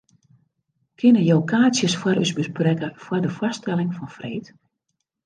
Kinne 1.01 1.21
jo 1.25 1.35
kaartsjes 1.51 1.95
foar 2.03 2.21
ús 2.23 2.31
besprekke 2.39 2.89
foar 3.05 3.21
de 3.23 3.31
foarstelling 3.37 3.91
fan 3.97 4.09
freed? 4.17 4.45